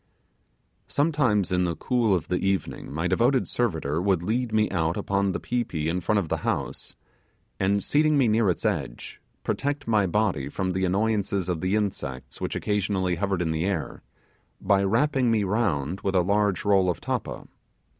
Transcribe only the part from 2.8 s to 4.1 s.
my devoted servitor